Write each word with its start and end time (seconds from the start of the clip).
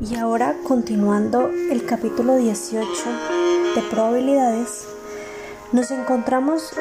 Y 0.00 0.14
ahora, 0.14 0.54
continuando 0.62 1.48
el 1.48 1.84
capítulo 1.84 2.36
18 2.36 2.86
de 3.74 3.82
probabilidades, 3.90 4.84
nos 5.72 5.90
encontramos 5.90 6.72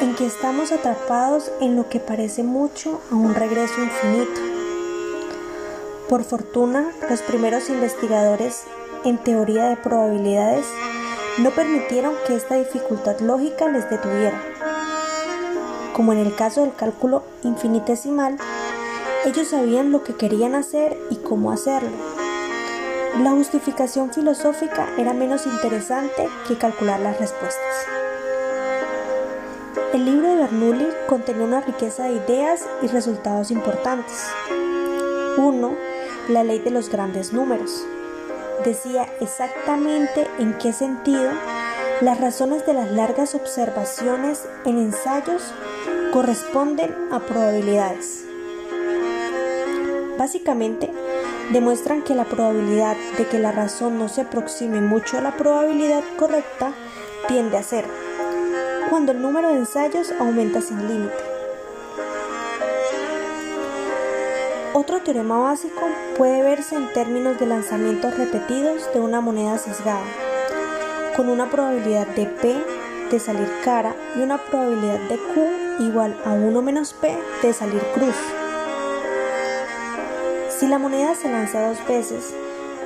en 0.00 0.16
que 0.16 0.26
estamos 0.26 0.72
atrapados 0.72 1.52
en 1.60 1.76
lo 1.76 1.88
que 1.88 2.00
parece 2.00 2.42
mucho 2.42 3.00
a 3.12 3.14
un 3.14 3.36
regreso 3.36 3.80
infinito. 3.80 4.40
Por 6.08 6.24
fortuna, 6.24 6.90
los 7.08 7.22
primeros 7.22 7.70
investigadores 7.70 8.64
en 9.04 9.18
teoría 9.18 9.66
de 9.66 9.76
probabilidades 9.76 10.66
no 11.38 11.52
permitieron 11.52 12.14
que 12.26 12.34
esta 12.34 12.56
dificultad 12.56 13.20
lógica 13.20 13.68
les 13.68 13.88
detuviera. 13.88 14.42
Como 15.92 16.12
en 16.12 16.18
el 16.18 16.34
caso 16.34 16.62
del 16.62 16.74
cálculo 16.74 17.22
infinitesimal, 17.44 18.38
ellos 19.24 19.46
sabían 19.50 19.92
lo 19.92 20.02
que 20.02 20.16
querían 20.16 20.56
hacer 20.56 20.98
y 21.10 21.16
cómo 21.16 21.52
hacerlo. 21.52 22.15
La 23.22 23.30
justificación 23.30 24.12
filosófica 24.12 24.90
era 24.98 25.14
menos 25.14 25.46
interesante 25.46 26.28
que 26.46 26.58
calcular 26.58 27.00
las 27.00 27.18
respuestas. 27.18 27.86
El 29.94 30.04
libro 30.04 30.28
de 30.28 30.36
Bernoulli 30.36 30.86
contenía 31.08 31.46
una 31.46 31.60
riqueza 31.62 32.04
de 32.04 32.16
ideas 32.16 32.66
y 32.82 32.88
resultados 32.88 33.50
importantes. 33.50 34.22
1. 35.38 35.76
La 36.28 36.44
ley 36.44 36.58
de 36.58 36.70
los 36.70 36.90
grandes 36.90 37.32
números. 37.32 37.86
Decía 38.66 39.08
exactamente 39.20 40.26
en 40.38 40.52
qué 40.58 40.74
sentido 40.74 41.30
las 42.02 42.20
razones 42.20 42.66
de 42.66 42.74
las 42.74 42.90
largas 42.90 43.34
observaciones 43.34 44.46
en 44.66 44.76
ensayos 44.76 45.42
corresponden 46.12 46.94
a 47.10 47.20
probabilidades. 47.20 48.26
Básicamente, 50.18 50.92
demuestran 51.52 52.02
que 52.02 52.14
la 52.14 52.24
probabilidad 52.24 52.96
de 53.16 53.26
que 53.26 53.38
la 53.38 53.52
razón 53.52 53.98
no 53.98 54.08
se 54.08 54.22
aproxime 54.22 54.80
mucho 54.80 55.18
a 55.18 55.20
la 55.20 55.36
probabilidad 55.36 56.02
correcta 56.18 56.72
tiende 57.28 57.56
a 57.56 57.62
cero, 57.62 57.88
cuando 58.90 59.12
el 59.12 59.22
número 59.22 59.48
de 59.48 59.58
ensayos 59.58 60.12
aumenta 60.18 60.60
sin 60.60 60.86
límite. 60.88 61.14
Otro 64.74 65.00
teorema 65.00 65.38
básico 65.38 65.80
puede 66.18 66.42
verse 66.42 66.76
en 66.76 66.92
términos 66.92 67.38
de 67.38 67.46
lanzamientos 67.46 68.16
repetidos 68.16 68.92
de 68.92 69.00
una 69.00 69.20
moneda 69.20 69.56
sesgada, 69.58 70.04
con 71.16 71.28
una 71.28 71.50
probabilidad 71.50 72.06
de 72.08 72.26
P 72.26 72.54
de 73.10 73.20
salir 73.20 73.48
cara 73.64 73.94
y 74.16 74.20
una 74.20 74.36
probabilidad 74.36 75.00
de 75.08 75.16
Q 75.16 75.84
igual 75.84 76.16
a 76.24 76.32
1 76.32 76.60
menos 76.60 76.92
P 76.92 77.16
de 77.42 77.52
salir 77.52 77.80
cruz. 77.94 78.16
Si 80.58 80.66
la 80.66 80.78
moneda 80.78 81.14
se 81.14 81.30
lanza 81.30 81.68
dos 81.68 81.86
veces, 81.86 82.32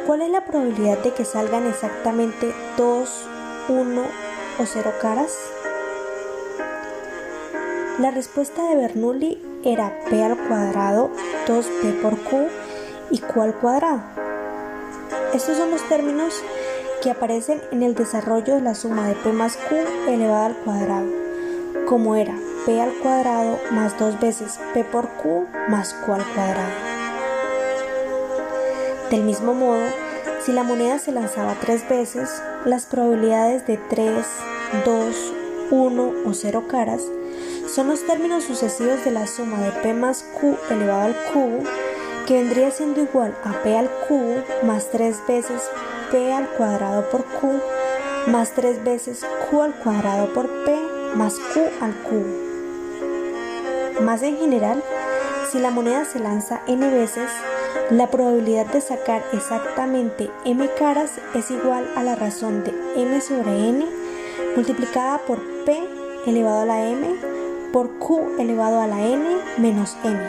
¿cuál 0.05 0.23
es 0.23 0.31
la 0.31 0.45
probabilidad 0.45 0.99
de 0.99 1.15
que 1.15 1.25
salgan 1.25 1.69
exactamente 1.69 2.53
2, 2.77 3.29
1 3.69 4.03
o 4.59 4.67
0 4.67 4.93
caras? 5.01 5.39
La 8.01 8.11
respuesta 8.11 8.69
de 8.69 8.75
Bernoulli 8.75 9.41
era 9.65 9.97
p 10.11 10.21
al 10.21 10.37
cuadrado 10.37 11.13
2p 11.47 12.03
por 12.03 12.19
q 12.19 12.49
y 13.13 13.19
q 13.19 13.41
al 13.41 13.55
cuadrado. 13.55 14.03
Estos 15.33 15.57
son 15.57 15.71
los 15.71 15.89
términos 15.89 16.43
que 17.05 17.13
aparecen 17.13 17.63
en 17.71 17.85
el 17.85 17.95
desarrollo 17.95 18.57
de 18.57 18.63
la 18.63 18.75
suma 18.75 19.07
de 19.07 19.15
p 19.15 19.31
más 19.31 19.57
q 19.57 19.77
elevada 20.09 20.47
al 20.47 20.57
cuadrado, 20.57 21.07
como 21.87 22.17
era 22.17 22.35
p 22.67 22.81
al 22.81 22.93
cuadrado 22.95 23.61
más 23.71 23.97
dos 23.97 24.19
veces 24.19 24.59
p 24.75 24.83
por 24.83 25.09
q 25.11 25.47
más 25.69 25.95
q 25.95 26.15
al 26.15 26.25
cuadrado. 26.35 26.90
Del 29.11 29.25
mismo 29.25 29.55
modo, 29.55 29.83
si 30.47 30.53
la 30.53 30.63
moneda 30.63 31.01
se 31.01 31.11
lanzaba 31.11 31.57
tres 31.61 31.89
veces, 31.89 32.31
las 32.65 32.87
probabilidades 32.87 33.67
de 33.67 33.77
3, 33.77 34.25
2, 34.85 35.33
1 35.73 36.13
o 36.25 36.33
0 36.33 36.65
caras 36.69 37.03
son 37.67 37.89
los 37.89 38.07
términos 38.07 38.45
sucesivos 38.45 39.05
de 39.05 39.11
la 39.11 39.27
suma 39.27 39.61
de 39.63 39.73
p 39.73 39.95
más 39.95 40.25
q 40.41 40.57
elevado 40.71 41.07
al 41.07 41.17
cubo, 41.33 41.65
que 42.29 42.35
vendría 42.35 42.71
siendo 42.71 43.01
igual 43.01 43.37
a 43.45 43.53
p 43.65 43.77
al 43.77 43.91
cubo 44.07 44.45
más 44.63 44.91
3 44.93 45.17
veces 45.27 45.63
p 46.13 46.33
al 46.33 46.49
cuadrado 46.51 47.11
por 47.11 47.25
q 47.25 47.61
más 48.29 48.53
3 48.53 48.85
veces 48.85 49.27
q 49.51 49.61
al 49.61 49.75
cuadrado 49.75 50.33
por 50.33 50.49
p 50.65 50.77
más 51.17 51.35
q 51.35 51.63
al 51.81 51.95
cubo. 52.03 52.41
Más 54.03 54.23
en 54.23 54.39
general, 54.39 54.85
si 55.51 55.59
la 55.59 55.71
moneda 55.71 56.05
se 56.05 56.21
lanza 56.21 56.61
n 56.69 56.89
veces, 56.91 57.29
la 57.91 58.09
probabilidad 58.09 58.67
de 58.67 58.81
sacar 58.81 59.25
exactamente 59.33 60.31
m 60.45 60.69
caras 60.79 61.11
es 61.35 61.51
igual 61.51 61.91
a 61.97 62.05
la 62.05 62.15
razón 62.15 62.63
de 62.63 62.73
m 62.97 63.21
sobre 63.21 63.69
n 63.69 63.85
multiplicada 64.55 65.19
por 65.27 65.41
p 65.65 65.77
elevado 66.27 66.61
a 66.61 66.67
la 66.67 66.89
m 66.89 67.17
por 67.73 67.99
q 67.99 68.37
elevado 68.39 68.81
a 68.81 68.87
la 68.87 69.01
n 69.01 69.39
menos 69.59 69.97
m. 70.05 70.21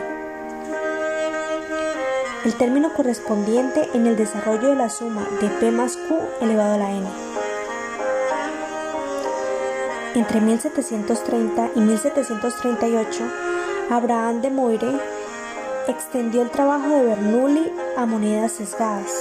El 2.44 2.56
término 2.56 2.92
correspondiente 2.94 3.90
en 3.94 4.08
el 4.08 4.16
desarrollo 4.16 4.70
de 4.70 4.76
la 4.76 4.90
suma 4.90 5.28
de 5.40 5.50
p 5.50 5.70
más 5.70 5.98
q 5.98 6.16
elevado 6.42 6.74
a 6.74 6.78
la 6.78 6.92
n. 6.92 7.08
Entre 10.16 10.42
1730 10.42 11.70
y 11.76 11.80
1738, 11.80 13.51
Abraham 13.92 14.40
de 14.40 14.50
Moire 14.50 15.02
extendió 15.90 16.44
el 16.44 16.50
trabajo 16.50 16.88
de 16.88 17.04
Bernoulli 17.04 17.74
a 17.98 18.06
monedas 18.06 18.54
sesgadas. 18.54 19.12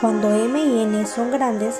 Cuando 0.00 0.34
m 0.34 0.58
y 0.58 0.82
n 0.82 1.06
son 1.06 1.30
grandes, 1.30 1.76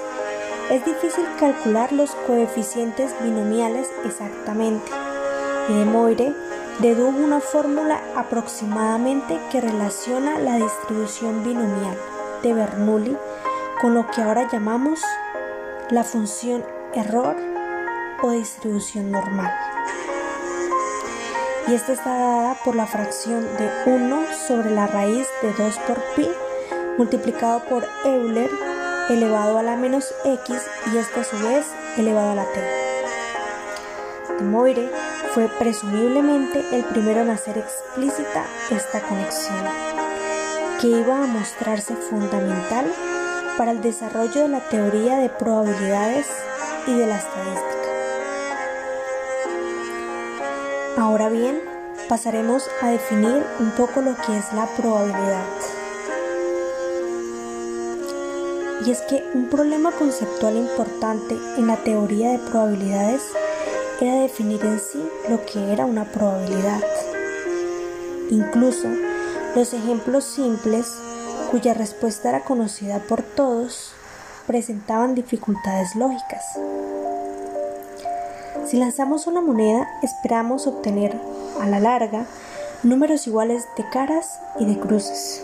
es 0.71 0.85
difícil 0.85 1.27
calcular 1.41 1.93
los 1.93 2.13
coeficientes 2.29 3.13
binomiales 3.21 3.91
exactamente, 4.05 4.89
y 5.69 5.75
de 5.81 5.85
Moire 5.85 6.33
dedujo 6.79 7.19
una 7.19 7.41
fórmula 7.41 8.01
aproximadamente 8.15 9.41
que 9.51 9.61
relaciona 9.61 10.39
la 10.39 10.59
distribución 10.59 11.43
binomial 11.43 11.99
de 12.41 12.55
Bernoulli 12.55 13.17
con 13.81 13.95
lo 13.95 14.07
que 14.07 14.23
ahora 14.23 14.49
llamamos 14.49 15.01
la 15.91 16.05
función 16.05 16.65
error 16.95 17.35
o 18.23 18.31
distribución 18.31 19.11
normal 19.11 19.51
y 21.69 21.75
esta 21.75 21.93
está 21.93 22.19
dada 22.19 22.56
por 22.65 22.75
la 22.75 22.87
fracción 22.87 23.43
de 23.59 23.71
1 23.87 24.19
sobre 24.47 24.71
la 24.71 24.87
raíz 24.87 25.27
de 25.43 25.53
2 25.53 25.79
por 25.87 26.01
pi 26.17 26.29
multiplicado 26.97 27.61
por 27.65 27.87
Euler 28.05 28.51
elevado 29.11 29.59
a 29.59 29.62
la 29.62 29.77
menos 29.77 30.15
x 30.25 30.57
y 30.93 30.97
esta 30.97 31.21
a 31.21 31.25
su 31.25 31.37
vez 31.39 31.67
elevado 31.97 32.33
a 32.33 32.34
la 32.37 32.45
t. 32.45 32.61
De 34.39 34.45
Moire 34.45 34.91
fue 35.34 35.49
presumiblemente 35.59 36.65
el 36.73 36.84
primero 36.84 37.21
en 37.21 37.31
hacer 37.31 37.59
explícita 37.59 38.45
esta 38.71 39.01
conexión, 39.01 39.65
que 40.81 40.89
iba 40.89 41.23
a 41.23 41.27
mostrarse 41.27 41.95
fundamental 41.95 42.87
para 43.57 43.73
el 43.73 43.83
desarrollo 43.83 44.43
de 44.43 44.49
la 44.49 44.61
teoría 44.69 45.17
de 45.17 45.28
probabilidades 45.28 46.27
y 46.87 46.95
de 46.95 47.07
la 47.07 47.17
estadística. 47.17 47.78
Ahora 50.98 51.28
bien, 51.28 51.60
pasaremos 52.09 52.69
a 52.82 52.88
definir 52.88 53.47
un 53.60 53.70
poco 53.76 54.00
lo 54.00 54.16
que 54.16 54.36
es 54.36 54.53
la 54.53 54.66
probabilidad. 54.76 55.44
Y 58.84 58.91
es 58.91 59.03
que 59.03 59.22
un 59.32 59.48
problema 59.48 59.92
conceptual 59.92 60.56
importante 60.56 61.36
en 61.56 61.69
la 61.69 61.76
teoría 61.76 62.32
de 62.32 62.41
probabilidades 62.41 63.22
era 64.00 64.22
definir 64.22 64.60
en 64.64 64.81
sí 64.81 65.00
lo 65.28 65.47
que 65.47 65.72
era 65.72 65.84
una 65.84 66.04
probabilidad. 66.04 66.82
Incluso 68.30 68.88
los 69.54 69.72
ejemplos 69.75 70.25
simples, 70.25 70.97
cuya 71.53 71.75
respuesta 71.75 72.30
era 72.30 72.44
conocida 72.44 72.98
por 72.98 73.22
todos, 73.22 73.92
presentaban 74.48 75.15
dificultades 75.15 75.94
lógicas. 75.94 76.42
Si 78.68 78.76
lanzamos 78.76 79.26
una 79.26 79.41
moneda, 79.41 79.88
esperamos 80.03 80.66
obtener 80.66 81.18
a 81.59 81.66
la 81.66 81.80
larga 81.80 82.26
números 82.82 83.26
iguales 83.26 83.66
de 83.78 83.88
caras 83.88 84.41
y 84.60 84.66
de 84.66 84.78
cruces. 84.78 85.42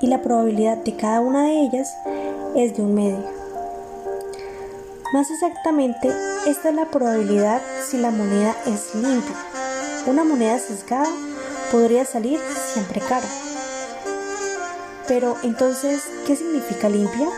Y 0.00 0.08
la 0.08 0.20
probabilidad 0.20 0.78
de 0.78 0.96
cada 0.96 1.20
una 1.20 1.44
de 1.44 1.60
ellas 1.60 1.96
es 2.56 2.76
de 2.76 2.82
un 2.82 2.94
medio. 2.94 3.24
Más 5.12 5.30
exactamente, 5.30 6.10
esta 6.48 6.70
es 6.70 6.74
la 6.74 6.86
probabilidad 6.86 7.62
si 7.88 7.98
la 7.98 8.10
moneda 8.10 8.56
es 8.66 8.96
limpia. 8.96 9.36
Una 10.08 10.24
moneda 10.24 10.58
sesgada 10.58 11.06
podría 11.70 12.04
salir 12.04 12.40
siempre 12.72 13.00
cara. 13.00 13.28
Pero 15.06 15.36
entonces, 15.44 16.02
¿qué 16.26 16.34
significa 16.34 16.88
limpia? 16.88 17.28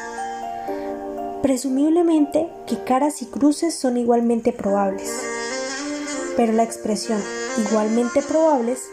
Presumiblemente 1.42 2.50
que 2.66 2.84
caras 2.84 3.22
y 3.22 3.26
cruces 3.26 3.74
son 3.74 3.96
igualmente 3.96 4.52
probables, 4.52 5.10
pero 6.36 6.52
la 6.52 6.64
expresión 6.64 7.18
igualmente 7.56 8.20
probables 8.20 8.90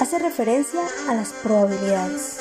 hace 0.00 0.18
referencia 0.18 0.80
a 1.08 1.14
las 1.14 1.28
probabilidades. 1.30 2.38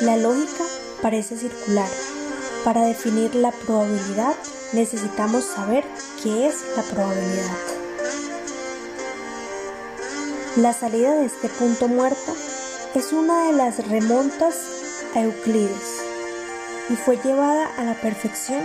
La 0.00 0.16
lógica 0.16 0.64
parece 1.02 1.36
circular. 1.36 1.88
Para 2.64 2.82
definir 2.82 3.36
la 3.36 3.52
probabilidad 3.52 4.34
necesitamos 4.72 5.44
saber 5.44 5.84
qué 6.20 6.48
es 6.48 6.56
la 6.76 6.82
probabilidad. 6.82 7.56
La 10.56 10.72
salida 10.72 11.14
de 11.14 11.26
este 11.26 11.48
punto 11.48 11.86
muerto 11.86 12.34
es 12.96 13.12
una 13.12 13.46
de 13.46 13.52
las 13.52 13.86
remontas 13.86 14.79
a 15.14 15.20
Euclides 15.22 16.02
y 16.88 16.96
fue 16.96 17.16
llevada 17.16 17.66
a 17.76 17.84
la 17.84 17.94
perfección 17.94 18.64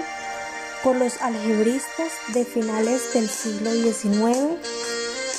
por 0.83 0.95
los 0.95 1.21
algebristas 1.21 2.11
de 2.33 2.45
finales 2.45 3.13
del 3.13 3.29
siglo 3.29 3.71
XIX 3.71 4.59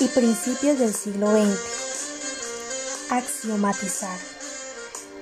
y 0.01 0.09
principios 0.09 0.79
del 0.79 0.95
siglo 0.95 1.31
XX. 1.31 1.59
Axiomatizar. 3.11 4.19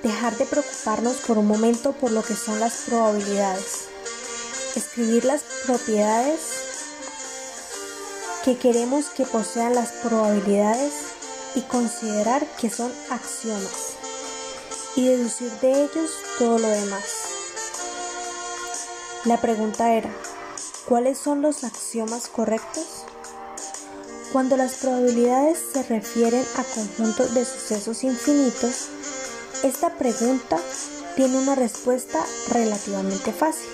Dejar 0.03 0.37
de 0.37 0.45
preocuparnos 0.45 1.17
por 1.17 1.37
un 1.37 1.47
momento 1.47 1.93
por 1.93 2.11
lo 2.11 2.23
que 2.23 2.35
son 2.35 2.59
las 2.59 2.83
probabilidades. 2.87 3.85
Escribir 4.75 5.25
las 5.25 5.41
propiedades 5.65 6.39
que 8.43 8.57
queremos 8.57 9.05
que 9.05 9.25
posean 9.25 9.73
las 9.73 9.91
probabilidades 10.03 10.93
y 11.55 11.61
considerar 11.61 12.45
que 12.59 12.69
son 12.69 12.91
axiomas 13.09 13.94
y 14.95 15.07
deducir 15.07 15.51
de 15.61 15.83
ellos 15.83 16.11
todo 16.39 16.59
lo 16.59 16.67
demás. 16.67 17.03
La 19.25 19.41
pregunta 19.41 19.93
era, 19.93 20.09
¿cuáles 20.87 21.17
son 21.17 21.41
los 21.41 21.63
axiomas 21.63 22.27
correctos? 22.27 23.05
Cuando 24.31 24.57
las 24.57 24.75
probabilidades 24.75 25.57
se 25.73 25.83
refieren 25.83 26.43
a 26.57 26.63
conjuntos 26.63 27.33
de 27.33 27.45
sucesos 27.45 28.03
infinitos, 28.03 28.87
esta 29.63 29.89
pregunta 29.97 30.59
tiene 31.15 31.37
una 31.37 31.55
respuesta 31.55 32.23
relativamente 32.49 33.31
fácil. 33.31 33.69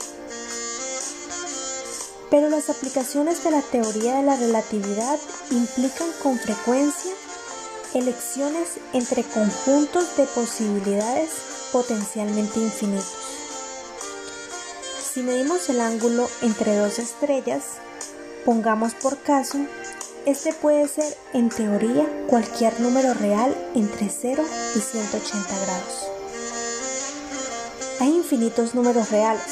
Pero 2.30 2.50
las 2.50 2.70
aplicaciones 2.70 3.44
de 3.44 3.52
la 3.52 3.62
teoría 3.62 4.18
de 4.18 4.24
la 4.24 4.38
relatividad 4.38 5.20
implican 5.50 6.08
con 6.24 6.38
frecuencia 6.40 7.12
elecciones 7.94 8.78
entre 8.94 9.24
conjuntos 9.24 10.16
de 10.18 10.26
posibilidades 10.26 11.30
potencialmente 11.72 12.60
infinitos. 12.60 13.16
Si 15.14 15.22
medimos 15.24 15.70
el 15.70 15.82
ángulo 15.82 16.30
entre 16.42 16.78
dos 16.78 17.00
estrellas, 17.00 17.64
pongamos 18.46 18.94
por 18.94 19.18
caso, 19.18 19.58
este 20.26 20.54
puede 20.54 20.88
ser 20.88 21.18
en 21.34 21.50
teoría 21.50 22.08
cualquier 22.28 22.80
número 22.80 23.14
real 23.14 23.56
entre 23.76 24.10
0 24.10 24.44
y 24.76 24.80
180 24.80 25.48
grados. 25.66 26.08
Hay 28.00 28.16
infinitos 28.16 28.74
números 28.74 29.12
reales. 29.12 29.44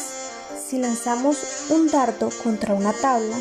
Si 0.68 0.78
lanzamos 0.78 1.38
un 1.70 1.88
dardo 1.88 2.30
contra 2.44 2.74
una 2.74 2.94
tabla, 2.94 3.36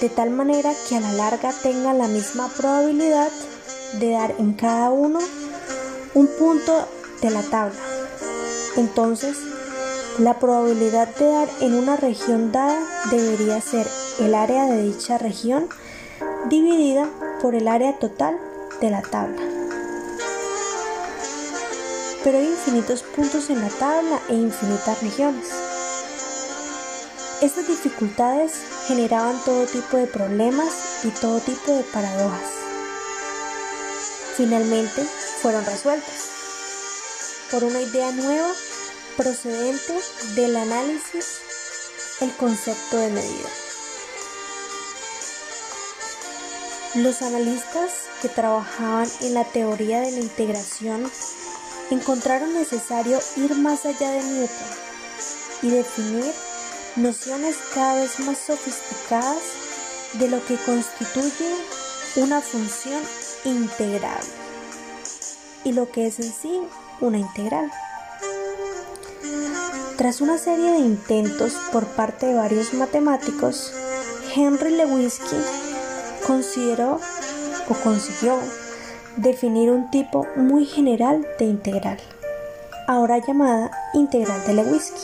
de 0.00 0.08
tal 0.08 0.30
manera 0.30 0.72
que 0.88 0.96
a 0.96 1.00
la 1.00 1.12
larga 1.12 1.52
tenga 1.62 1.92
la 1.92 2.08
misma 2.08 2.48
probabilidad 2.48 3.30
de 3.94 4.12
dar 4.12 4.34
en 4.38 4.52
cada 4.52 4.90
uno 4.90 5.18
un 6.14 6.26
punto 6.38 6.86
de 7.20 7.30
la 7.30 7.42
tabla. 7.42 7.78
Entonces, 8.76 9.36
la 10.18 10.38
probabilidad 10.38 11.08
de 11.16 11.26
dar 11.26 11.48
en 11.60 11.74
una 11.74 11.96
región 11.96 12.52
dada 12.52 12.78
debería 13.10 13.60
ser 13.60 13.86
el 14.18 14.34
área 14.34 14.66
de 14.66 14.82
dicha 14.82 15.18
región 15.18 15.68
dividida 16.48 17.08
por 17.40 17.54
el 17.54 17.68
área 17.68 17.98
total 17.98 18.38
de 18.80 18.90
la 18.90 19.02
tabla. 19.02 19.42
Pero 22.22 22.38
hay 22.38 22.46
infinitos 22.46 23.02
puntos 23.02 23.48
en 23.50 23.60
la 23.60 23.68
tabla 23.68 24.20
e 24.28 24.34
infinitas 24.34 25.02
regiones. 25.02 25.48
Estas 27.40 27.66
dificultades 27.66 28.52
generaban 28.86 29.36
todo 29.46 29.64
tipo 29.64 29.96
de 29.96 30.06
problemas 30.06 31.04
y 31.04 31.08
todo 31.08 31.40
tipo 31.40 31.72
de 31.72 31.82
paradojas 31.84 32.59
finalmente 34.36 35.04
fueron 35.40 35.64
resueltas 35.64 36.30
por 37.50 37.64
una 37.64 37.80
idea 37.80 38.12
nueva 38.12 38.52
procedente 39.16 39.98
del 40.34 40.56
análisis, 40.56 41.38
el 42.20 42.32
concepto 42.36 42.96
de 42.96 43.10
medida. 43.10 43.48
Los 46.96 47.22
analistas 47.22 47.92
que 48.20 48.28
trabajaban 48.28 49.08
en 49.20 49.34
la 49.34 49.44
teoría 49.44 50.00
de 50.00 50.12
la 50.12 50.18
integración 50.18 51.10
encontraron 51.90 52.52
necesario 52.54 53.20
ir 53.36 53.54
más 53.56 53.84
allá 53.86 54.10
de 54.10 54.22
Newton 54.22 54.68
y 55.62 55.70
definir 55.70 56.32
nociones 56.96 57.56
cada 57.74 57.94
vez 58.00 58.18
más 58.20 58.38
sofisticadas 58.38 59.42
de 60.14 60.28
lo 60.28 60.44
que 60.44 60.56
constituye 60.56 61.54
una 62.16 62.40
función 62.40 63.00
integral 63.44 64.20
y 65.64 65.72
lo 65.72 65.90
que 65.90 66.06
es 66.06 66.18
en 66.18 66.32
sí 66.32 66.60
una 67.00 67.18
integral. 67.18 67.70
Tras 69.96 70.20
una 70.20 70.38
serie 70.38 70.72
de 70.72 70.78
intentos 70.78 71.54
por 71.72 71.86
parte 71.86 72.26
de 72.26 72.34
varios 72.34 72.72
matemáticos, 72.72 73.72
Henry 74.34 74.70
Lewinsky 74.70 75.36
consideró 76.26 76.98
o 77.68 77.74
consiguió 77.82 78.38
definir 79.16 79.70
un 79.70 79.90
tipo 79.90 80.26
muy 80.36 80.64
general 80.64 81.26
de 81.38 81.44
integral, 81.44 81.98
ahora 82.86 83.18
llamada 83.18 83.70
integral 83.92 84.42
de 84.46 84.54
Lewinsky, 84.54 85.02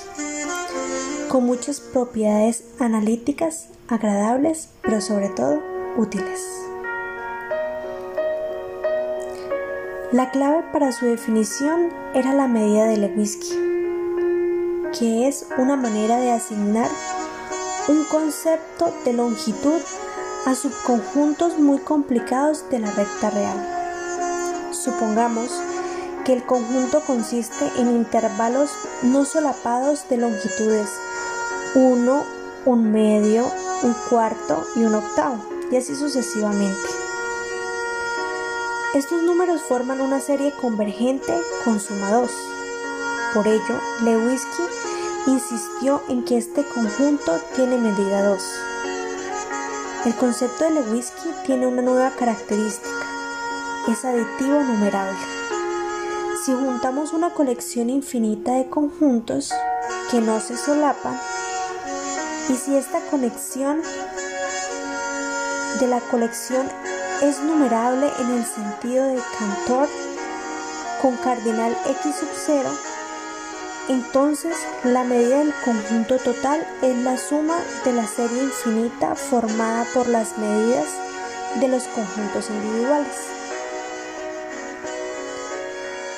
con 1.29 1.45
muchas 1.45 1.81
propiedades 1.81 2.65
analíticas 2.79 3.69
agradables, 3.89 4.71
pero 4.83 5.01
sobre 5.01 5.29
todo 5.29 5.61
útiles. 5.99 6.66
La 10.13 10.31
clave 10.31 10.63
para 10.73 10.93
su 10.93 11.07
definición 11.07 11.89
era 12.15 12.33
la 12.33 12.47
medida 12.47 12.85
de 12.85 12.97
Lewinsky, 12.97 13.51
que 14.97 15.27
es 15.27 15.47
una 15.59 15.75
manera 15.75 16.19
de 16.19 16.31
asignar 16.31 16.89
un 17.89 18.05
concepto 18.05 18.95
de 19.05 19.15
longitud 19.15 19.81
a 20.47 20.55
subconjuntos 20.55 21.59
muy 21.59 21.79
complicados 21.79 22.71
de 22.71 22.79
la 22.79 22.93
recta 22.93 23.31
real. 23.31 24.71
Supongamos 24.71 25.51
que 26.25 26.35
el 26.35 26.45
conjunto 26.45 27.01
consiste 27.01 27.69
en 27.77 27.89
intervalos 27.89 28.71
no 29.03 29.25
solapados 29.25 30.09
de 30.09 30.19
longitudes 30.19 30.89
1, 31.75 32.23
un 32.65 32.93
medio, 32.93 33.45
un 33.83 33.93
cuarto 34.09 34.65
y 34.77 34.85
un 34.85 34.95
octavo, 34.95 35.45
y 35.73 35.77
así 35.77 35.97
sucesivamente. 35.97 36.96
Estos 38.95 39.23
números 39.23 39.61
forman 39.63 40.01
una 40.01 40.21
serie 40.21 40.53
convergente 40.53 41.35
con 41.65 41.81
suma 41.81 42.13
2. 42.13 42.31
Por 43.35 43.47
ello, 43.47 43.81
Lewinsky 44.03 44.63
insistió 45.27 46.03
en 46.09 46.25
que 46.25 46.39
este 46.39 46.65
conjunto 46.65 47.39
tiene 47.55 47.77
medida 47.77 48.27
2. 48.29 48.43
El 50.07 50.15
concepto 50.15 50.65
de 50.65 50.71
Lewinsky 50.71 51.29
tiene 51.45 51.67
una 51.67 51.83
nueva 51.83 52.11
característica, 52.11 52.89
es 53.89 54.05
aditivo 54.05 54.63
numerable. 54.63 55.19
Si 56.45 56.53
juntamos 56.53 57.13
una 57.13 57.31
colección 57.31 57.91
infinita 57.91 58.53
de 58.53 58.69
conjuntos 58.69 59.53
que 60.11 60.21
no 60.21 60.41
se 60.41 60.57
solapan, 60.57 61.21
y 62.49 62.55
si 62.55 62.77
esta 62.77 63.01
conexión 63.11 63.83
de 65.81 65.87
la 65.89 66.01
colección 66.01 66.67
es 67.23 67.41
numerable 67.41 68.11
en 68.21 68.31
el 68.31 68.45
sentido 68.45 69.07
de 69.07 69.21
Cantor 69.39 69.89
con 71.01 71.17
cardinal 71.17 71.77
x 71.87 72.17
sub 72.17 72.29
0, 72.47 72.71
entonces 73.89 74.57
la 74.85 75.05
medida 75.05 75.39
del 75.39 75.55
conjunto 75.65 76.19
total 76.19 76.67
es 76.83 76.97
la 76.97 77.17
suma 77.17 77.59
de 77.85 77.93
la 77.93 78.07
serie 78.07 78.43
infinita 78.43 79.15
formada 79.15 79.87
por 79.95 80.09
las 80.09 80.37
medidas 80.39 80.87
de 81.61 81.69
los 81.69 81.85
conjuntos 81.85 82.51
individuales. 82.51 83.15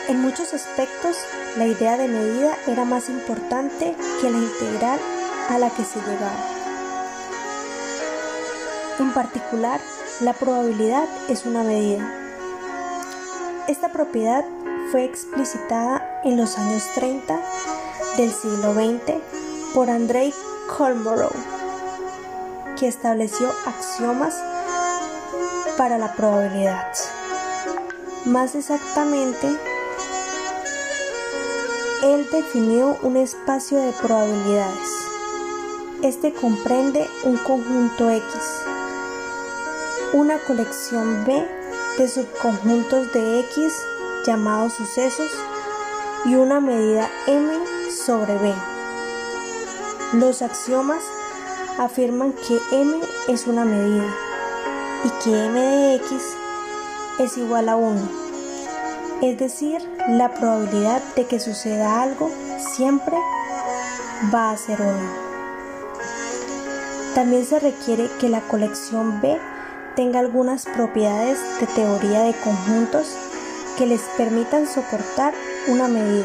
En 0.08 0.22
muchos 0.22 0.54
aspectos, 0.54 1.16
la 1.58 1.66
idea 1.66 1.98
de 1.98 2.08
medida 2.08 2.56
era 2.66 2.84
más 2.84 3.10
importante 3.10 3.94
que 4.20 4.30
la 4.30 4.38
integral 4.38 4.98
a 5.50 5.58
la 5.58 5.68
que 5.70 5.84
se 5.84 6.00
llegaba. 6.00 6.58
En 8.98 9.12
particular, 9.12 9.80
la 10.20 10.32
probabilidad 10.32 11.08
es 11.28 11.46
una 11.46 11.62
medida. 11.62 12.12
Esta 13.68 13.90
propiedad 13.90 14.44
fue 14.90 15.04
explicitada 15.04 16.20
en 16.25 16.37
los 16.37 16.58
años 16.58 16.82
30 16.94 17.40
del 18.16 18.32
siglo 18.32 18.75
XX 18.75 19.14
por 19.75 19.90
Andrei 19.90 20.34
Kolmorov, 20.76 21.32
que 22.78 22.88
estableció 22.88 23.48
axiomas 23.64 24.34
para 25.76 25.98
la 25.98 26.12
probabilidad. 26.14 26.92
Más 28.25 28.56
exactamente, 28.56 29.46
él 32.02 32.28
definió 32.32 32.96
un 33.02 33.16
espacio 33.16 33.78
de 33.78 33.92
probabilidades. 33.92 34.88
Este 36.02 36.32
comprende 36.32 37.08
un 37.25 37.37
conjunto 37.37 38.10
X, 38.10 38.25
una 40.12 40.38
colección 40.38 41.24
B 41.26 41.46
de 41.98 42.08
subconjuntos 42.08 43.12
de 43.12 43.40
X 43.40 43.72
llamados 44.26 44.72
sucesos 44.72 45.30
y 46.24 46.34
una 46.34 46.60
medida 46.60 47.10
M 47.26 47.52
sobre 47.90 48.38
B. 48.38 48.54
Los 50.14 50.40
axiomas 50.40 51.02
afirman 51.78 52.32
que 52.32 52.58
M 52.72 52.98
es 53.28 53.46
una 53.46 53.64
medida 53.64 54.06
y 55.04 55.10
que 55.22 55.46
M 55.46 55.60
de 55.60 55.94
X 55.96 56.10
es 57.18 57.36
igual 57.36 57.68
a 57.68 57.76
1, 57.76 58.08
es 59.22 59.38
decir, 59.38 59.82
la 60.08 60.32
probabilidad 60.34 61.02
de 61.16 61.26
que 61.26 61.40
suceda 61.40 62.00
algo 62.00 62.30
siempre 62.58 63.16
va 64.32 64.52
a 64.52 64.56
ser 64.56 64.80
1. 64.80 64.92
También 67.14 67.44
se 67.44 67.58
requiere 67.58 68.08
que 68.20 68.28
la 68.28 68.40
colección 68.42 69.20
B 69.20 69.38
tenga 69.98 70.20
algunas 70.20 70.64
propiedades 70.64 71.40
de 71.58 71.66
teoría 71.66 72.20
de 72.20 72.32
conjuntos 72.32 73.16
que 73.76 73.84
les 73.84 74.00
permitan 74.16 74.68
soportar 74.68 75.34
una 75.66 75.88
medida. 75.88 76.24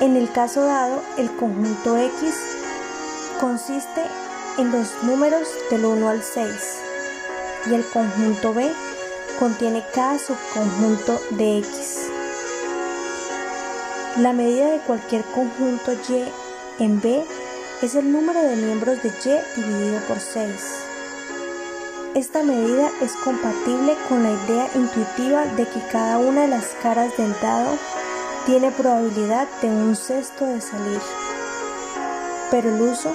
En 0.00 0.16
el 0.16 0.32
caso 0.32 0.64
dado, 0.64 1.02
el 1.18 1.30
conjunto 1.32 1.98
X 1.98 2.34
consiste 3.42 4.04
en 4.56 4.72
los 4.72 5.02
números 5.02 5.46
del 5.70 5.84
1 5.84 6.08
al 6.08 6.22
6 6.22 6.48
y 7.66 7.74
el 7.74 7.84
conjunto 7.84 8.54
B 8.54 8.72
contiene 9.38 9.84
cada 9.94 10.18
subconjunto 10.18 11.20
de 11.32 11.58
X. 11.58 12.08
La 14.16 14.32
medida 14.32 14.70
de 14.70 14.78
cualquier 14.78 15.24
conjunto 15.24 15.92
Y 15.92 16.24
en 16.82 17.02
B 17.02 17.22
es 17.82 17.94
el 17.96 18.10
número 18.10 18.40
de 18.40 18.56
miembros 18.56 19.02
de 19.02 19.10
Y 19.10 19.60
dividido 19.60 20.00
por 20.08 20.18
6. 20.20 20.87
Esta 22.14 22.42
medida 22.42 22.90
es 23.02 23.12
compatible 23.12 23.94
con 24.08 24.22
la 24.22 24.30
idea 24.30 24.70
intuitiva 24.74 25.44
de 25.44 25.66
que 25.66 25.80
cada 25.92 26.18
una 26.18 26.42
de 26.42 26.48
las 26.48 26.68
caras 26.82 27.14
del 27.16 27.32
dado 27.40 27.76
tiene 28.46 28.70
probabilidad 28.70 29.46
de 29.60 29.68
un 29.68 29.94
sexto 29.94 30.46
de 30.46 30.60
salir. 30.60 31.00
Pero 32.50 32.74
el 32.74 32.80
uso 32.80 33.12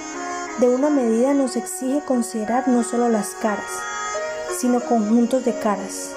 de 0.60 0.70
una 0.70 0.92
medida 0.92 1.34
nos 1.34 1.56
exige 1.56 2.02
considerar 2.02 2.68
no 2.68 2.84
solo 2.84 3.10
las 3.10 3.30
caras, 3.30 3.66
sino 4.60 4.80
conjuntos 4.80 5.44
de 5.44 5.58
caras. 5.58 6.12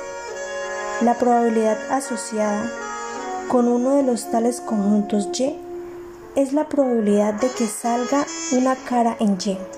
La 1.01 1.15
probabilidad 1.15 1.79
asociada 1.91 2.71
con 3.49 3.69
uno 3.69 3.97
de 3.97 4.03
los 4.03 4.31
tales 4.31 4.61
conjuntos 4.61 5.29
Y 5.39 5.59
es 6.35 6.53
la 6.53 6.69
probabilidad 6.69 7.35
de 7.35 7.49
que 7.49 7.67
salga 7.67 8.27
una 8.53 8.77
cara 8.77 9.17
en 9.19 9.39
Y. 9.45 9.76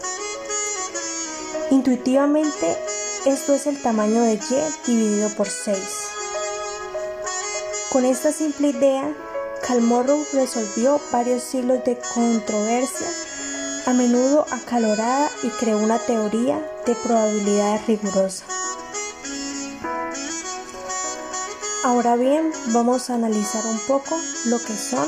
Intuitivamente, 1.70 2.78
esto 3.26 3.52
es 3.52 3.66
el 3.66 3.80
tamaño 3.82 4.22
de 4.22 4.40
Y 4.87 4.90
dividido 4.90 5.28
por 5.37 5.50
6. 5.50 5.78
Con 7.92 8.06
esta 8.06 8.32
simple 8.32 8.68
idea, 8.68 9.14
Calmorrow 9.66 10.25
resolvió 10.32 10.98
varios 11.12 11.42
siglos 11.42 11.84
de 11.84 11.98
controversia 12.14 13.08
a 13.84 13.92
menudo 13.92 14.46
acalorada 14.50 15.30
y 15.42 15.48
creó 15.48 15.78
una 15.78 15.98
teoría 15.98 16.58
de 16.87 16.94
probabilidad 16.94 17.80
rigurosa. 17.87 18.44
Ahora 21.84 22.16
bien, 22.16 22.50
vamos 22.68 23.10
a 23.10 23.14
analizar 23.14 23.64
un 23.66 23.78
poco 23.87 24.18
lo 24.46 24.58
que 24.58 24.75
son 24.75 25.06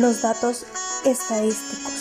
los 0.00 0.22
datos 0.22 0.66
estadísticos. 1.04 1.93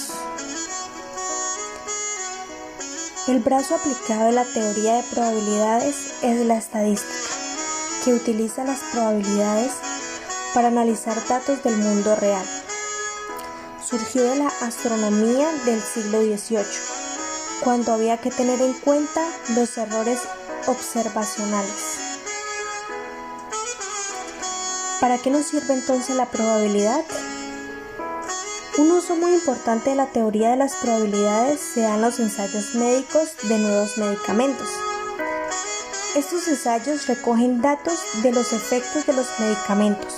El 3.28 3.40
brazo 3.40 3.76
aplicado 3.76 4.26
de 4.26 4.32
la 4.34 4.46
teoría 4.46 4.96
de 4.96 5.04
probabilidades 5.04 6.14
es 6.22 6.46
la 6.46 6.58
estadística, 6.58 7.14
que 8.04 8.14
utiliza 8.14 8.64
las 8.64 8.80
probabilidades 8.92 9.72
para 10.54 10.68
analizar 10.68 11.16
datos 11.28 11.64
del 11.64 11.78
mundo 11.78 12.16
real 12.16 12.46
surgió 13.94 14.24
de 14.24 14.38
la 14.38 14.48
astronomía 14.48 15.52
del 15.66 15.80
siglo 15.80 16.22
XVIII, 16.22 16.66
cuando 17.64 17.94
había 17.94 18.18
que 18.18 18.32
tener 18.32 18.60
en 18.60 18.74
cuenta 18.74 19.22
los 19.56 19.78
errores 19.78 20.20
observacionales. 20.66 22.00
¿Para 25.00 25.20
qué 25.20 25.30
nos 25.30 25.46
sirve 25.46 25.76
entonces 25.76 26.16
la 26.16 26.26
probabilidad? 26.26 27.04
Un 28.76 28.90
uso 28.90 29.16
muy 29.16 29.34
importante 29.34 29.92
de 29.92 29.96
la 29.96 30.08
teoría 30.08 30.50
de 30.50 30.56
las 30.58 30.78
probabilidades 30.78 31.60
se 31.60 31.82
da 31.82 31.94
en 31.94 32.02
los 32.02 32.20
ensayos 32.20 32.74
médicos 32.74 33.36
de 33.44 33.60
nuevos 33.60 34.00
medicamentos. 34.00 34.68
Estos 36.16 36.48
ensayos 36.48 37.06
recogen 37.06 37.62
datos 37.62 38.00
de 38.24 38.32
los 38.32 38.52
efectos 38.52 39.06
de 39.06 39.14
los 39.14 39.28
medicamentos. 39.40 40.12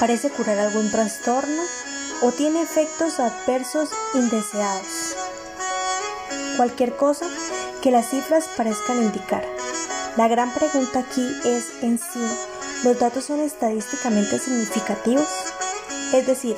Parece 0.00 0.30
curar 0.30 0.58
algún 0.58 0.90
trastorno 0.90 1.62
o 2.22 2.32
tiene 2.32 2.60
efectos 2.60 3.20
adversos 3.20 3.90
indeseados. 4.14 5.14
Cualquier 6.56 6.96
cosa 6.96 7.26
que 7.82 7.92
las 7.92 8.10
cifras 8.10 8.48
parezcan 8.56 9.00
indicar. 9.00 9.44
La 10.16 10.26
gran 10.26 10.52
pregunta 10.52 10.98
aquí 10.98 11.24
es 11.44 11.82
en 11.82 11.98
sí, 11.98 12.20
¿los 12.82 12.98
datos 12.98 13.26
son 13.26 13.38
estadísticamente 13.38 14.40
significativos? 14.40 15.28
Es 16.12 16.26
decir, 16.26 16.56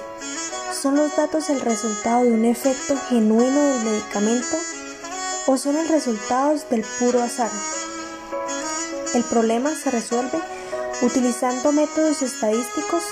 ¿son 0.87 0.95
los 0.95 1.17
datos 1.17 1.51
el 1.51 1.61
resultado 1.63 2.23
de 2.23 2.31
un 2.31 2.45
efecto 2.45 2.97
genuino 3.09 3.61
del 3.61 3.83
medicamento 3.87 4.57
o 5.49 5.57
son 5.57 5.77
el 5.77 5.89
resultado 5.89 6.55
del 6.71 6.85
puro 7.01 7.21
azar? 7.21 7.51
El 9.13 9.25
problema 9.25 9.75
se 9.75 9.91
resuelve 9.91 10.39
utilizando 11.03 11.73
métodos 11.73 12.23
estadísticos 12.23 13.03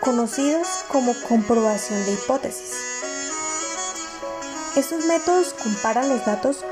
conocidos 0.00 0.68
como 0.88 1.14
comprobación 1.26 2.04
de 2.04 2.12
hipótesis. 2.12 2.74
Estos 4.76 5.06
métodos 5.06 5.54
comparan 5.54 6.10
los 6.10 6.22
datos 6.26 6.66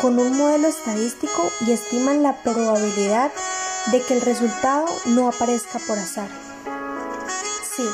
con 0.00 0.18
un 0.18 0.34
modelo 0.34 0.68
estadístico 0.68 1.52
y 1.66 1.72
estiman 1.72 2.22
la 2.22 2.42
probabilidad 2.42 3.30
de 3.92 4.00
que 4.00 4.14
el 4.14 4.22
resultado 4.22 4.86
no 5.08 5.28
aparezca 5.28 5.78
por 5.86 5.98
azar. 5.98 6.30
Si, 7.76 7.86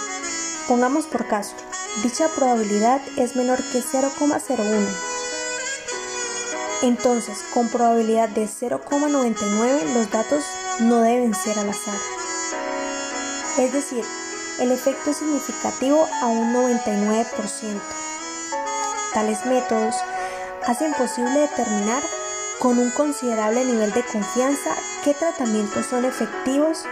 pongamos 0.68 1.06
por 1.06 1.26
caso, 1.26 1.56
dicha 2.02 2.28
probabilidad 2.28 3.00
es 3.16 3.36
menor 3.36 3.58
que 3.72 3.82
0,01. 3.82 4.86
Entonces, 6.82 7.38
con 7.54 7.68
probabilidad 7.68 8.28
de 8.28 8.46
0,99 8.46 9.94
los 9.94 10.10
datos 10.10 10.44
no 10.80 11.00
deben 11.00 11.34
ser 11.34 11.58
al 11.58 11.70
azar. 11.70 11.98
Es 13.58 13.72
decir, 13.72 14.04
el 14.60 14.70
efecto 14.70 15.10
es 15.10 15.16
significativo 15.16 16.06
a 16.20 16.26
un 16.26 16.52
99%. 16.52 17.26
Tales 19.14 19.46
métodos 19.46 19.94
hacen 20.66 20.92
posible 20.92 21.40
determinar 21.40 22.02
con 22.60 22.78
un 22.78 22.90
considerable 22.90 23.64
nivel 23.64 23.92
de 23.92 24.02
confianza 24.02 24.74
qué 25.02 25.14
tratamientos 25.14 25.86
son 25.86 26.04
efectivos 26.04 26.84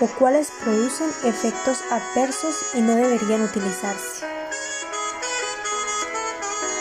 o 0.00 0.06
cuáles 0.18 0.50
producen 0.62 1.08
efectos 1.24 1.82
adversos 1.90 2.54
y 2.74 2.80
no 2.80 2.94
deberían 2.94 3.42
utilizarse. 3.42 4.35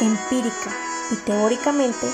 Empírica 0.06 0.72
y 1.12 1.16
teóricamente, 1.26 2.08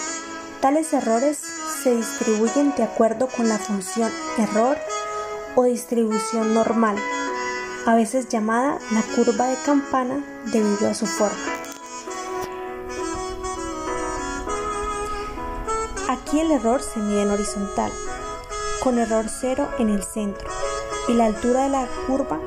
tales 0.62 0.94
errores 0.94 1.38
se 1.84 1.96
distribuyen 1.96 2.74
de 2.76 2.84
acuerdo 2.84 3.28
con 3.28 3.50
la 3.50 3.58
función 3.58 4.12
error 4.38 4.78
o 5.56 5.64
distribución 5.64 6.54
normal 6.54 6.96
a 7.86 7.96
veces 7.96 8.30
llamada 8.30 8.78
la 8.92 9.02
curva 9.16 9.48
de 9.48 9.56
campana 9.66 10.24
debido 10.52 10.90
a 10.90 10.94
su 10.94 11.06
forma. 11.06 11.38
Aquí 16.08 16.40
el 16.40 16.52
error 16.52 16.82
se 16.82 17.00
mide 17.00 17.24
en 17.24 17.32
horizontal, 17.32 17.92
con 18.84 19.00
error 19.00 19.26
cero 19.30 19.68
en 19.80 19.90
el 19.90 20.04
centro, 20.04 20.50
y 21.08 21.14
la 21.14 21.26
altura 21.26 21.64
de 21.64 21.70
la 21.70 21.88
curva 22.06 22.40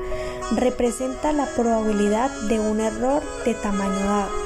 representa 0.55 1.33
la 1.33 1.45
probabilidad 1.47 2.29
de 2.47 2.59
un 2.59 2.79
error 2.79 3.21
de 3.43 3.55
tamaño 3.55 4.05
dado. 4.05 4.44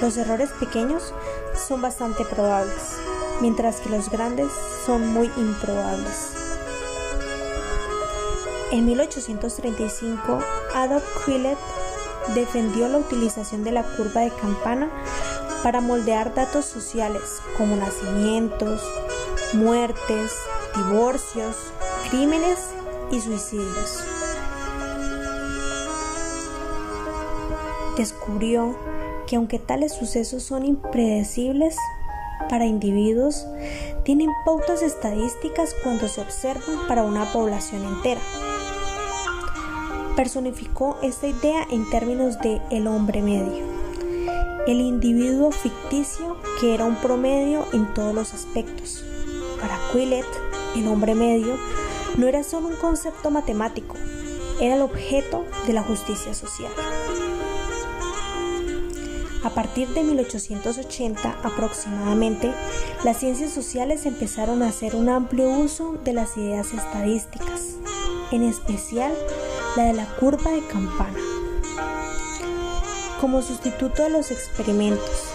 Los 0.00 0.16
errores 0.16 0.50
pequeños 0.58 1.12
son 1.68 1.82
bastante 1.82 2.24
probables, 2.24 2.96
mientras 3.40 3.80
que 3.80 3.90
los 3.90 4.10
grandes 4.10 4.48
son 4.86 5.06
muy 5.08 5.30
improbables. 5.36 6.32
En 8.72 8.86
1835, 8.86 10.38
Adolf 10.74 11.04
Quillet 11.24 11.58
defendió 12.34 12.88
la 12.88 12.98
utilización 12.98 13.62
de 13.62 13.72
la 13.72 13.82
curva 13.82 14.22
de 14.22 14.30
campana 14.30 14.88
para 15.62 15.80
moldear 15.80 16.34
datos 16.34 16.64
sociales 16.64 17.42
como 17.58 17.76
nacimientos, 17.76 18.82
muertes, 19.52 20.32
divorcios, 20.76 21.56
crímenes 22.08 22.68
y 23.10 23.20
suicidios. 23.20 24.04
Descubrió 27.96 28.74
que 29.30 29.36
aunque 29.36 29.60
tales 29.60 29.92
sucesos 29.92 30.42
son 30.42 30.64
impredecibles 30.64 31.76
para 32.48 32.66
individuos, 32.66 33.46
tienen 34.02 34.28
pautas 34.44 34.82
estadísticas 34.82 35.72
cuando 35.84 36.08
se 36.08 36.20
observan 36.20 36.88
para 36.88 37.04
una 37.04 37.32
población 37.32 37.84
entera. 37.84 38.20
Personificó 40.16 40.98
esta 41.00 41.28
idea 41.28 41.64
en 41.70 41.88
términos 41.90 42.40
de 42.40 42.60
el 42.70 42.88
hombre 42.88 43.22
medio, 43.22 43.64
el 44.66 44.80
individuo 44.80 45.52
ficticio 45.52 46.36
que 46.60 46.74
era 46.74 46.84
un 46.84 46.96
promedio 46.96 47.64
en 47.72 47.94
todos 47.94 48.12
los 48.12 48.34
aspectos. 48.34 49.04
Para 49.60 49.78
Quillet, 49.92 50.26
el 50.74 50.88
hombre 50.88 51.14
medio 51.14 51.56
no 52.16 52.26
era 52.26 52.42
solo 52.42 52.66
un 52.66 52.76
concepto 52.76 53.30
matemático, 53.30 53.94
era 54.60 54.74
el 54.74 54.82
objeto 54.82 55.44
de 55.68 55.72
la 55.72 55.84
justicia 55.84 56.34
social. 56.34 56.72
A 59.42 59.48
partir 59.48 59.88
de 59.94 60.02
1880 60.02 61.38
aproximadamente, 61.42 62.52
las 63.04 63.16
ciencias 63.16 63.50
sociales 63.50 64.04
empezaron 64.04 64.62
a 64.62 64.68
hacer 64.68 64.94
un 64.94 65.08
amplio 65.08 65.48
uso 65.48 65.98
de 66.04 66.12
las 66.12 66.36
ideas 66.36 66.74
estadísticas, 66.74 67.76
en 68.32 68.42
especial 68.42 69.14
la 69.76 69.84
de 69.84 69.94
la 69.94 70.04
curva 70.16 70.50
de 70.50 70.60
campana, 70.66 71.18
como 73.18 73.40
sustituto 73.40 74.02
de 74.02 74.10
los 74.10 74.30
experimentos. 74.30 75.30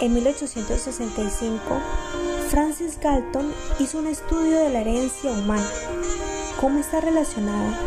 En 0.00 0.14
1865, 0.14 1.60
Francis 2.48 2.98
Galton 3.02 3.52
hizo 3.80 3.98
un 3.98 4.06
estudio 4.06 4.60
de 4.60 4.70
la 4.70 4.80
herencia 4.80 5.30
humana, 5.30 5.68
cómo 6.58 6.78
está 6.78 7.02
relacionada 7.02 7.78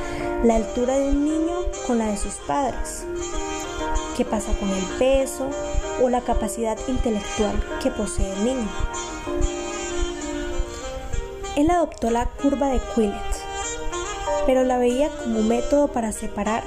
la 0.44 0.58
altura 0.58 1.00
de 1.00 1.10
un 1.10 1.26
niño 1.26 1.56
con 1.88 1.98
la 1.98 2.08
de 2.08 2.18
sus 2.18 2.34
padres 2.46 3.08
qué 4.16 4.26
pasa 4.26 4.54
con 4.60 4.70
el 4.70 4.84
peso 4.98 5.50
o 6.02 6.10
la 6.10 6.22
capacidad 6.22 6.78
intelectual 6.88 7.56
que 7.82 7.92
posee 7.92 8.32
el 8.34 8.46
niño. 8.46 8.68
Él 11.56 11.70
adoptó 11.70 12.10
la 12.10 12.26
curva 12.26 12.70
de 12.70 12.82
Quillet, 12.94 13.14
pero 14.46 14.64
la 14.64 14.78
veía 14.78 15.10
como 15.10 15.40
un 15.40 15.48
método 15.48 15.88
para 15.88 16.12
separar 16.12 16.64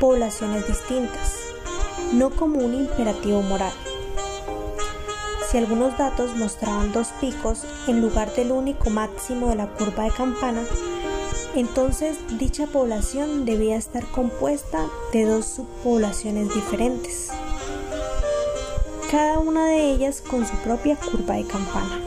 poblaciones 0.00 0.66
distintas, 0.66 1.38
no 2.12 2.30
como 2.30 2.58
un 2.58 2.74
imperativo 2.74 3.42
moral. 3.42 3.72
Si 5.50 5.58
algunos 5.58 5.96
datos 5.96 6.34
mostraban 6.36 6.92
dos 6.92 7.08
picos 7.20 7.64
en 7.86 8.00
lugar 8.00 8.34
del 8.34 8.50
único 8.50 8.90
máximo 8.90 9.48
de 9.48 9.56
la 9.56 9.68
curva 9.68 10.04
de 10.04 10.10
campana, 10.10 10.62
entonces 11.54 12.16
dicha 12.38 12.66
población 12.66 13.44
debía 13.44 13.76
estar 13.76 14.04
compuesta 14.06 14.86
de 15.12 15.24
dos 15.24 15.46
subpoblaciones 15.46 16.52
diferentes, 16.52 17.30
cada 19.10 19.38
una 19.38 19.66
de 19.66 19.90
ellas 19.92 20.20
con 20.20 20.46
su 20.46 20.56
propia 20.58 20.96
curva 20.96 21.34
de 21.34 21.46
campana. 21.46 22.00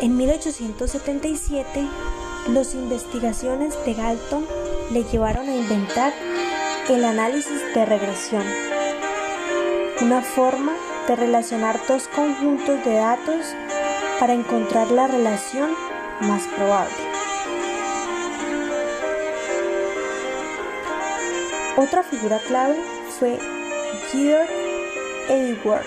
En 0.00 0.16
1877, 0.16 1.86
las 2.48 2.74
investigaciones 2.74 3.74
de 3.84 3.94
Galton 3.94 4.46
le 4.92 5.04
llevaron 5.04 5.48
a 5.48 5.56
inventar 5.56 6.12
el 6.88 7.04
análisis 7.04 7.62
de 7.74 7.84
regresión, 7.84 8.42
una 10.00 10.22
forma 10.22 10.72
de 11.08 11.16
relacionar 11.16 11.80
dos 11.88 12.08
conjuntos 12.08 12.84
de 12.84 12.94
datos 12.94 13.46
para 14.18 14.34
encontrar 14.34 14.90
la 14.90 15.06
relación 15.06 15.70
más 16.22 16.42
probable. 16.56 16.94
Otra 21.76 22.02
figura 22.02 22.38
clave 22.46 22.76
fue 23.18 23.38
George 24.10 24.52
Edward. 25.28 25.84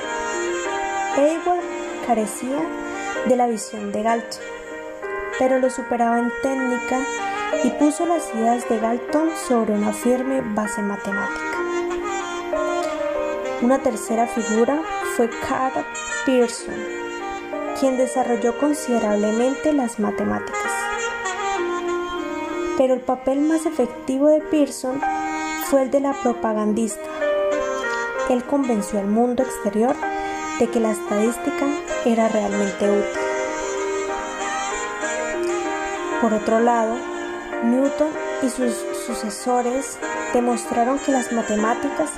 Edward 1.17 1.63
carecía 2.05 2.59
de 3.27 3.35
la 3.35 3.47
visión 3.47 3.91
de 3.91 4.03
Galton, 4.03 4.41
pero 5.39 5.59
lo 5.59 5.69
superaba 5.69 6.19
en 6.19 6.31
técnica 6.41 6.99
y 7.63 7.69
puso 7.71 8.05
las 8.05 8.33
ideas 8.33 8.67
de 8.67 8.79
Galton 8.79 9.29
sobre 9.47 9.73
una 9.73 9.93
firme 9.93 10.41
base 10.41 10.81
matemática. 10.81 11.57
Una 13.61 13.79
tercera 13.79 14.27
figura 14.27 14.81
fue 15.15 15.29
Carl 15.47 15.85
Pearson, 16.25 16.75
quien 17.79 17.97
desarrolló 17.97 18.57
considerablemente 18.57 19.73
las 19.73 19.99
matemáticas. 19.99 20.71
Pero 22.77 22.93
el 22.93 23.01
papel 23.01 23.41
más 23.41 23.65
efectivo 23.65 24.29
de 24.29 24.41
Pearson 24.41 25.01
fue 25.69 25.83
el 25.83 25.91
de 25.91 25.99
la 25.99 26.13
propagandista. 26.13 27.09
Él 28.29 28.43
convenció 28.43 28.99
al 28.99 29.07
mundo 29.07 29.43
exterior 29.43 29.95
de 30.59 30.67
que 30.67 30.79
la 30.79 30.91
estadística 30.91 31.67
era 32.05 32.27
realmente 32.27 32.89
útil. 32.89 33.21
Por 36.21 36.33
otro 36.33 36.59
lado, 36.59 36.95
Newton 37.63 38.09
y 38.41 38.49
sus 38.49 38.73
sucesores 39.05 39.97
demostraron 40.33 40.99
que 40.99 41.11
las 41.11 41.31
matemáticas 41.31 42.09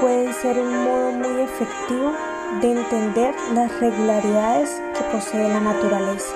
pueden 0.00 0.32
ser 0.34 0.58
un 0.58 0.84
modo 0.84 1.12
muy 1.12 1.42
efectivo 1.42 2.12
de 2.60 2.72
entender 2.72 3.34
las 3.52 3.80
regularidades 3.80 4.70
que 4.96 5.04
posee 5.12 5.48
la 5.48 5.60
naturaleza. 5.60 6.32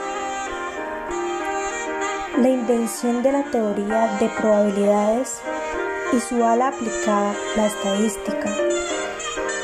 La 2.37 2.49
invención 2.49 3.23
de 3.23 3.33
la 3.33 3.45
teoría 3.45 4.19
de 4.21 4.29
probabilidades 4.29 5.41
y 6.13 6.21
su 6.21 6.45
ala 6.45 6.69
aplicada, 6.69 7.35
la 7.57 7.67
estadística, 7.67 8.55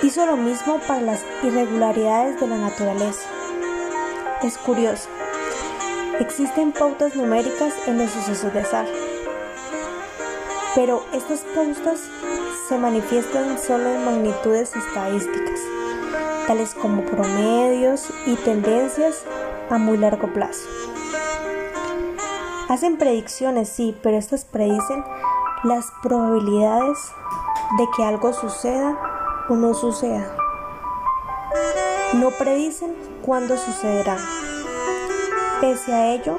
hizo 0.03 0.25
lo 0.25 0.37
mismo 0.37 0.79
para 0.87 1.03
las 1.03 1.25
irregularidades 1.43 2.41
de 2.41 2.47
la 2.47 2.57
naturaleza. 2.57 3.29
Es 4.43 4.57
curioso, 4.57 5.09
existen 6.21 6.73
pautas 6.73 7.17
numéricas 7.17 7.75
en 7.87 7.99
los 7.99 8.11
sucesos 8.11 8.53
de 8.55 8.61
azar, 8.61 8.87
pero 10.75 11.05
estas 11.13 11.41
pautas 11.55 12.01
se 12.69 12.79
manifiestan 12.79 13.59
solo 13.59 13.91
en 13.91 14.05
magnitudes 14.05 14.75
estadísticas 14.75 15.61
tales 16.47 16.75
como 16.75 17.03
promedios 17.03 18.09
y 18.27 18.37
tendencias 18.37 19.25
a 19.71 19.79
muy 19.79 19.97
largo 19.97 20.33
plazo. 20.33 20.69
Hacen 22.69 22.97
predicciones, 22.97 23.69
sí, 23.69 23.97
pero 24.03 24.17
estas 24.17 24.45
predicen 24.45 25.05
las 25.65 25.87
probabilidades 26.03 26.99
de 27.79 27.85
que 27.97 28.05
algo 28.05 28.33
suceda 28.33 28.97
o 29.49 29.55
no 29.55 29.75
suceda. 29.75 30.37
No 32.15 32.31
predicen 32.31 32.95
cuándo 33.23 33.57
sucederá. 33.57 34.17
Pese 35.61 35.93
a 35.93 36.13
ello, 36.13 36.39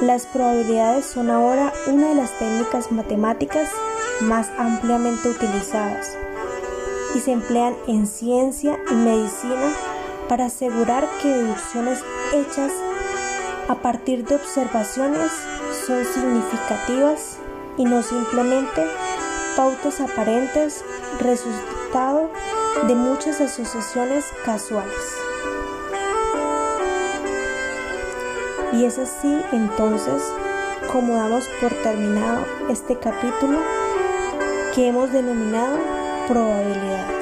las 0.00 0.26
probabilidades 0.26 1.06
son 1.06 1.30
ahora 1.30 1.72
una 1.86 2.08
de 2.08 2.14
las 2.14 2.38
técnicas 2.38 2.90
matemáticas 2.92 3.70
más 4.20 4.48
ampliamente 4.58 5.28
utilizadas 5.28 6.16
y 7.14 7.20
se 7.20 7.32
emplean 7.32 7.74
en 7.86 8.06
ciencia 8.06 8.78
y 8.90 8.94
medicina 8.94 9.72
para 10.28 10.46
asegurar 10.46 11.08
que 11.20 11.28
deducciones 11.28 12.00
hechas 12.32 12.72
a 13.68 13.74
partir 13.76 14.24
de 14.24 14.36
observaciones 14.36 15.30
son 15.86 16.04
significativas 16.04 17.38
y 17.76 17.84
no 17.84 18.02
simplemente 18.02 18.84
pautas 19.56 20.00
aparentes 20.00 20.84
resultado 21.20 22.30
de 22.86 22.94
muchas 22.94 23.40
asociaciones 23.40 24.24
casuales. 24.44 24.94
Y 28.72 28.84
es 28.84 28.98
así 28.98 29.40
entonces 29.52 30.22
como 30.92 31.14
damos 31.14 31.44
por 31.60 31.72
terminado 31.82 32.44
este 32.68 32.96
capítulo 32.98 33.58
que 34.74 34.88
hemos 34.88 35.12
denominado 35.12 35.99
probabilidad. 36.30 37.19